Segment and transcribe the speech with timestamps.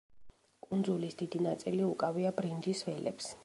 [0.67, 3.33] კუნძულის დიდი ნაწილი უკავია ბრინჯის ველებს.